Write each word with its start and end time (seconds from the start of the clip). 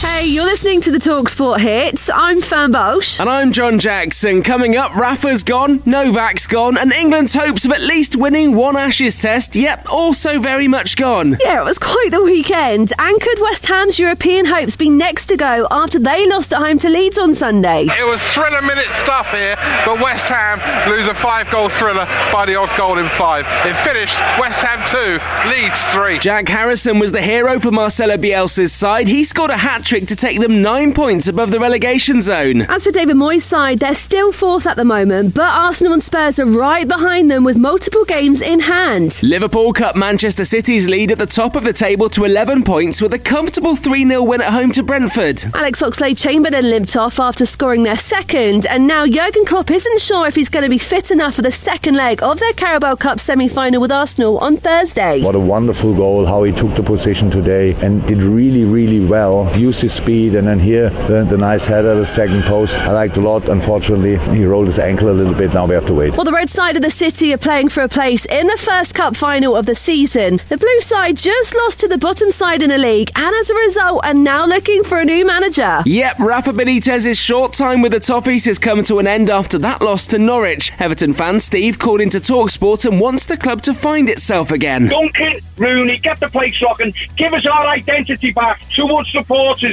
Hey, 0.00 0.26
you're 0.26 0.44
listening 0.44 0.80
to 0.82 0.92
the 0.92 1.00
Talk 1.00 1.28
Sport 1.28 1.60
Hits. 1.60 2.08
I'm 2.08 2.40
Fern 2.40 2.70
Bosch. 2.70 3.18
And 3.18 3.28
I'm 3.28 3.50
John 3.50 3.80
Jackson. 3.80 4.44
Coming 4.44 4.76
up, 4.76 4.94
Rafa's 4.94 5.42
gone, 5.42 5.82
Novak's 5.86 6.46
gone, 6.46 6.78
and 6.78 6.92
England's 6.92 7.34
hopes 7.34 7.64
of 7.64 7.72
at 7.72 7.80
least 7.80 8.14
winning 8.14 8.54
one 8.54 8.76
Ashes 8.76 9.20
test, 9.20 9.56
yep, 9.56 9.92
also 9.92 10.38
very 10.38 10.68
much 10.68 10.96
gone. 10.96 11.36
Yeah, 11.40 11.60
it 11.60 11.64
was 11.64 11.80
quite 11.80 12.10
the 12.12 12.22
weekend. 12.22 12.92
And 12.96 13.20
could 13.20 13.40
West 13.40 13.66
Ham's 13.66 13.98
European 13.98 14.46
hopes 14.46 14.76
be 14.76 14.88
next 14.88 15.26
to 15.26 15.36
go 15.36 15.66
after 15.68 15.98
they 15.98 16.28
lost 16.28 16.52
at 16.52 16.60
home 16.60 16.78
to 16.78 16.88
Leeds 16.88 17.18
on 17.18 17.34
Sunday? 17.34 17.86
It 17.86 18.06
was 18.06 18.22
thriller 18.22 18.62
minute 18.62 18.88
stuff 18.90 19.32
here, 19.32 19.56
but 19.84 20.00
West 20.00 20.28
Ham 20.28 20.60
lose 20.88 21.08
a 21.08 21.14
five 21.14 21.50
goal 21.50 21.68
thriller 21.68 22.06
by 22.30 22.46
the 22.46 22.54
odd 22.54 22.70
goal 22.78 22.98
in 22.98 23.08
five. 23.08 23.46
It 23.66 23.76
finished 23.76 24.20
West 24.38 24.60
Ham 24.62 24.78
2, 24.86 25.50
Leeds 25.50 25.84
3. 25.92 26.18
Jack 26.20 26.46
Harrison 26.46 27.00
was 27.00 27.10
the 27.10 27.22
hero 27.22 27.58
for 27.58 27.72
Marcelo 27.72 28.16
Bielsa's 28.16 28.72
side. 28.72 29.08
He 29.08 29.24
scored 29.24 29.50
a 29.50 29.56
hat 29.56 29.87
trick 29.88 30.06
to 30.06 30.14
take 30.14 30.38
them 30.38 30.60
nine 30.60 30.92
points 30.92 31.28
above 31.28 31.50
the 31.50 31.58
relegation 31.58 32.20
zone. 32.20 32.60
As 32.62 32.84
for 32.84 32.92
David 32.92 33.16
Moyes' 33.16 33.40
side, 33.40 33.78
they're 33.78 33.94
still 33.94 34.32
fourth 34.32 34.66
at 34.66 34.76
the 34.76 34.84
moment, 34.84 35.34
but 35.34 35.50
Arsenal 35.50 35.94
and 35.94 36.02
Spurs 36.02 36.38
are 36.38 36.44
right 36.44 36.86
behind 36.86 37.30
them 37.30 37.42
with 37.42 37.56
multiple 37.56 38.04
games 38.04 38.42
in 38.42 38.60
hand. 38.60 39.18
Liverpool 39.22 39.72
cut 39.72 39.96
Manchester 39.96 40.44
City's 40.44 40.86
lead 40.88 41.10
at 41.10 41.16
the 41.16 41.24
top 41.24 41.56
of 41.56 41.64
the 41.64 41.72
table 41.72 42.10
to 42.10 42.26
11 42.26 42.64
points 42.64 43.00
with 43.00 43.14
a 43.14 43.18
comfortable 43.18 43.76
3 43.76 44.06
0 44.06 44.24
win 44.24 44.42
at 44.42 44.52
home 44.52 44.70
to 44.72 44.82
Brentford. 44.82 45.42
Alex 45.54 45.80
Oxlade 45.80 46.20
Chamberlain 46.20 46.68
limped 46.68 46.94
off 46.94 47.18
after 47.18 47.46
scoring 47.46 47.82
their 47.82 47.96
second, 47.96 48.66
and 48.66 48.86
now 48.86 49.06
Jurgen 49.06 49.46
Klopp 49.46 49.70
isn't 49.70 50.00
sure 50.02 50.26
if 50.26 50.34
he's 50.34 50.50
going 50.50 50.64
to 50.64 50.70
be 50.70 50.76
fit 50.76 51.10
enough 51.10 51.36
for 51.36 51.42
the 51.42 51.50
second 51.50 51.94
leg 51.94 52.22
of 52.22 52.38
their 52.40 52.52
Carabao 52.52 52.96
Cup 52.96 53.20
semi 53.20 53.48
final 53.48 53.80
with 53.80 53.90
Arsenal 53.90 54.36
on 54.40 54.58
Thursday. 54.58 55.22
What 55.22 55.34
a 55.34 55.40
wonderful 55.40 55.94
goal, 55.94 56.26
how 56.26 56.42
he 56.42 56.52
took 56.52 56.74
the 56.74 56.82
position 56.82 57.30
today 57.30 57.74
and 57.80 58.06
did 58.06 58.22
really, 58.22 58.66
really 58.66 59.02
well. 59.02 59.50
Used 59.58 59.77
his 59.80 59.92
speed 59.92 60.34
and 60.34 60.46
then 60.46 60.58
here 60.58 60.90
the, 61.06 61.24
the 61.24 61.38
nice 61.38 61.66
header, 61.66 61.92
at 61.92 61.94
the 61.94 62.06
second 62.06 62.44
post. 62.44 62.78
I 62.80 62.92
liked 62.92 63.16
a 63.16 63.20
lot. 63.20 63.48
Unfortunately, 63.48 64.18
he 64.36 64.44
rolled 64.44 64.66
his 64.66 64.78
ankle 64.78 65.10
a 65.10 65.12
little 65.12 65.34
bit. 65.34 65.52
Now 65.52 65.66
we 65.66 65.74
have 65.74 65.86
to 65.86 65.94
wait. 65.94 66.16
Well, 66.16 66.24
the 66.24 66.32
red 66.32 66.50
side 66.50 66.76
of 66.76 66.82
the 66.82 66.90
city 66.90 67.32
are 67.32 67.38
playing 67.38 67.68
for 67.68 67.82
a 67.82 67.88
place 67.88 68.26
in 68.26 68.46
the 68.46 68.56
first 68.56 68.94
cup 68.94 69.16
final 69.16 69.56
of 69.56 69.66
the 69.66 69.74
season. 69.74 70.40
The 70.48 70.58
blue 70.58 70.80
side 70.80 71.16
just 71.16 71.54
lost 71.56 71.80
to 71.80 71.88
the 71.88 71.98
bottom 71.98 72.30
side 72.30 72.62
in 72.62 72.70
the 72.70 72.78
league, 72.78 73.10
and 73.14 73.34
as 73.34 73.50
a 73.50 73.54
result, 73.54 74.04
are 74.04 74.14
now 74.14 74.46
looking 74.46 74.84
for 74.84 74.98
a 74.98 75.04
new 75.04 75.26
manager. 75.26 75.82
Yep, 75.86 76.18
Rafa 76.18 76.52
Benitez's 76.52 77.18
short 77.18 77.52
time 77.52 77.82
with 77.82 77.92
the 77.92 77.98
Toffees 77.98 78.46
has 78.46 78.58
come 78.58 78.82
to 78.84 78.98
an 78.98 79.06
end 79.06 79.30
after 79.30 79.58
that 79.58 79.80
loss 79.80 80.06
to 80.08 80.18
Norwich. 80.18 80.72
Everton 80.78 81.12
fan 81.12 81.40
Steve 81.40 81.78
called 81.78 82.00
into 82.00 82.18
Talksport 82.18 82.84
and 82.84 83.00
wants 83.00 83.26
the 83.26 83.36
club 83.36 83.62
to 83.62 83.74
find 83.74 84.08
itself 84.08 84.50
again. 84.50 84.86
Duncan, 84.86 85.40
Rooney, 85.56 85.98
get 85.98 86.20
the 86.20 86.28
place 86.28 86.60
rocking, 86.62 86.94
give 87.16 87.32
us 87.32 87.46
our 87.46 87.66
identity 87.66 88.32
back. 88.32 88.60
Too 88.68 88.86
much 88.86 89.12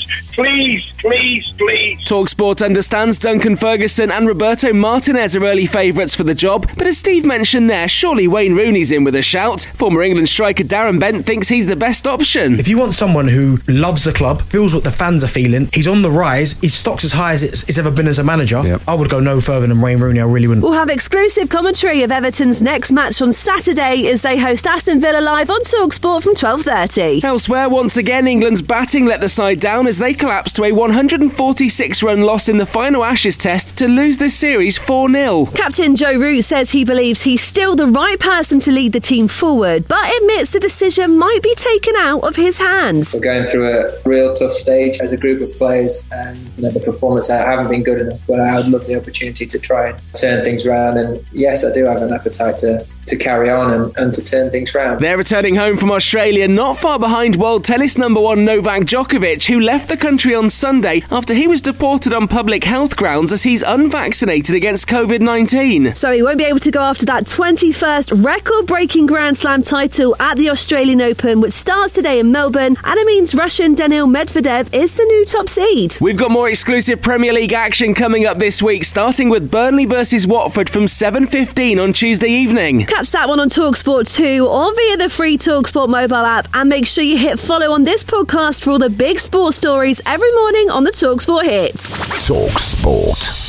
supporters, 0.00 0.24
Please, 0.34 0.92
please, 0.98 1.48
please. 1.56 2.00
Talksport 2.00 2.64
understands 2.64 3.20
Duncan 3.20 3.54
Ferguson 3.54 4.10
and 4.10 4.26
Roberto 4.26 4.72
Martinez 4.72 5.36
are 5.36 5.44
early 5.44 5.64
favourites 5.64 6.12
for 6.12 6.24
the 6.24 6.34
job, 6.34 6.68
but 6.76 6.88
as 6.88 6.98
Steve 6.98 7.24
mentioned 7.24 7.70
there, 7.70 7.86
surely 7.86 8.26
Wayne 8.26 8.56
Rooney's 8.56 8.90
in 8.90 9.04
with 9.04 9.14
a 9.14 9.22
shout. 9.22 9.60
Former 9.74 10.02
England 10.02 10.28
striker 10.28 10.64
Darren 10.64 10.98
Bent 10.98 11.24
thinks 11.24 11.48
he's 11.48 11.68
the 11.68 11.76
best 11.76 12.08
option. 12.08 12.58
If 12.58 12.66
you 12.66 12.78
want 12.78 12.94
someone 12.94 13.28
who 13.28 13.58
loves 13.68 14.02
the 14.02 14.12
club, 14.12 14.42
feels 14.42 14.74
what 14.74 14.82
the 14.82 14.90
fans 14.90 15.22
are 15.22 15.28
feeling, 15.28 15.68
he's 15.72 15.86
on 15.86 16.02
the 16.02 16.10
rise, 16.10 16.58
his 16.58 16.74
stock's 16.74 17.04
as 17.04 17.12
high 17.12 17.32
as 17.32 17.44
it's, 17.44 17.62
it's 17.68 17.78
ever 17.78 17.92
been 17.92 18.08
as 18.08 18.18
a 18.18 18.24
manager, 18.24 18.60
yep. 18.64 18.82
I 18.88 18.94
would 18.96 19.08
go 19.08 19.20
no 19.20 19.40
further 19.40 19.68
than 19.68 19.80
Wayne 19.80 20.00
Rooney. 20.00 20.18
I 20.18 20.24
really 20.24 20.48
wouldn't. 20.48 20.64
We'll 20.64 20.72
have 20.72 20.90
exclusive 20.90 21.48
commentary 21.48 22.02
of 22.02 22.10
Everton's 22.10 22.60
next 22.60 22.90
match 22.90 23.22
on 23.22 23.32
Saturday 23.32 24.08
as 24.08 24.22
they 24.22 24.36
host 24.36 24.66
Aston 24.66 25.00
Villa 25.00 25.20
live 25.20 25.48
on 25.48 25.62
Talksport 25.62 26.24
from 26.24 26.34
12.30. 26.34 27.22
Elsewhere, 27.22 27.68
once 27.68 27.96
again, 27.96 28.26
England's 28.26 28.62
batting 28.62 29.06
let 29.06 29.20
the 29.20 29.28
side 29.28 29.60
down 29.60 29.83
as 29.86 29.98
they 29.98 30.14
collapsed 30.14 30.56
to 30.56 30.64
a 30.64 30.72
146 30.72 32.02
run 32.02 32.22
loss 32.22 32.48
in 32.48 32.58
the 32.58 32.66
final 32.66 33.04
Ashes 33.04 33.36
test 33.36 33.76
to 33.78 33.88
lose 33.88 34.18
this 34.18 34.36
series 34.36 34.78
4 34.78 35.10
0. 35.10 35.46
Captain 35.46 35.96
Joe 35.96 36.18
Root 36.18 36.42
says 36.42 36.70
he 36.70 36.84
believes 36.84 37.22
he's 37.22 37.42
still 37.42 37.76
the 37.76 37.86
right 37.86 38.18
person 38.18 38.60
to 38.60 38.72
lead 38.72 38.92
the 38.92 39.00
team 39.00 39.28
forward, 39.28 39.86
but 39.88 40.14
admits 40.16 40.52
the 40.52 40.60
decision 40.60 41.18
might 41.18 41.40
be 41.42 41.54
taken 41.54 41.94
out 41.98 42.20
of 42.20 42.36
his 42.36 42.58
hands. 42.58 43.14
We're 43.14 43.20
going 43.20 43.44
through 43.44 43.68
a 43.68 43.90
real 44.04 44.34
tough 44.34 44.52
stage 44.52 45.00
as 45.00 45.12
a 45.12 45.16
group 45.16 45.42
of 45.42 45.56
players, 45.58 46.08
and 46.12 46.38
you 46.56 46.64
know 46.64 46.70
the 46.70 46.80
performance 46.80 47.28
haven't 47.28 47.70
been 47.70 47.82
good 47.82 48.00
enough. 48.00 48.20
But 48.26 48.40
I 48.40 48.56
would 48.56 48.68
love 48.68 48.86
the 48.86 48.96
opportunity 48.96 49.46
to 49.46 49.58
try 49.58 49.90
and 49.90 49.98
turn 50.14 50.42
things 50.42 50.66
around. 50.66 50.98
And 50.98 51.24
yes, 51.32 51.64
I 51.64 51.72
do 51.72 51.84
have 51.84 52.02
an 52.02 52.12
appetite 52.12 52.58
to 52.58 52.86
to 53.06 53.16
carry 53.16 53.50
on 53.50 53.72
and, 53.72 53.96
and 53.96 54.14
to 54.14 54.22
turn 54.22 54.50
things 54.50 54.74
around. 54.74 55.00
They're 55.00 55.18
returning 55.18 55.54
home 55.56 55.76
from 55.76 55.90
Australia, 55.90 56.48
not 56.48 56.78
far 56.78 56.98
behind 56.98 57.36
world 57.36 57.64
tennis 57.64 57.98
number 57.98 58.20
one 58.20 58.44
Novak 58.44 58.82
Djokovic, 58.82 59.46
who 59.46 59.60
left 59.60 59.88
the 59.88 59.96
country 59.96 60.34
on 60.34 60.50
Sunday 60.50 61.02
after 61.10 61.34
he 61.34 61.48
was 61.48 61.60
deported 61.60 62.12
on 62.12 62.28
public 62.28 62.64
health 62.64 62.96
grounds 62.96 63.32
as 63.32 63.42
he's 63.42 63.62
unvaccinated 63.62 64.54
against 64.54 64.88
COVID 64.88 65.20
19. 65.20 65.94
So 65.94 66.12
he 66.12 66.22
won't 66.22 66.38
be 66.38 66.44
able 66.44 66.60
to 66.60 66.70
go 66.70 66.80
after 66.80 67.06
that 67.06 67.24
21st 67.24 68.24
record 68.24 68.66
breaking 68.66 69.06
Grand 69.06 69.36
Slam 69.36 69.62
title 69.62 70.16
at 70.20 70.36
the 70.36 70.50
Australian 70.50 71.00
Open, 71.02 71.40
which 71.40 71.52
starts 71.52 71.94
today 71.94 72.20
in 72.20 72.32
Melbourne, 72.32 72.76
and 72.84 72.98
it 72.98 73.06
means 73.06 73.34
Russian 73.34 73.74
Daniil 73.74 74.06
Medvedev 74.06 74.74
is 74.74 74.96
the 74.96 75.04
new 75.04 75.24
top 75.24 75.48
seed. 75.48 75.96
We've 76.00 76.16
got 76.16 76.30
more 76.30 76.48
exclusive 76.48 77.02
Premier 77.02 77.32
League 77.32 77.52
action 77.52 77.94
coming 77.94 78.26
up 78.26 78.38
this 78.38 78.62
week, 78.62 78.84
starting 78.84 79.28
with 79.28 79.50
Burnley 79.50 79.86
versus 79.86 80.26
Watford 80.26 80.70
from 80.70 80.84
7.15 80.84 81.82
on 81.82 81.92
Tuesday 81.92 82.28
evening. 82.28 82.86
Catch 82.94 83.10
that 83.10 83.28
one 83.28 83.40
on 83.40 83.50
Talksport 83.50 84.14
2 84.14 84.46
or 84.46 84.72
via 84.72 84.96
the 84.96 85.10
free 85.10 85.36
Talksport 85.36 85.88
mobile 85.88 86.14
app. 86.14 86.46
And 86.54 86.68
make 86.68 86.86
sure 86.86 87.02
you 87.02 87.18
hit 87.18 87.40
follow 87.40 87.72
on 87.72 87.82
this 87.82 88.04
podcast 88.04 88.62
for 88.62 88.70
all 88.70 88.78
the 88.78 88.88
big 88.88 89.18
sports 89.18 89.56
stories 89.56 90.00
every 90.06 90.32
morning 90.34 90.70
on 90.70 90.84
the 90.84 90.92
Talksport 90.92 91.42
Hits. 91.42 91.90
Talksport. 92.28 93.43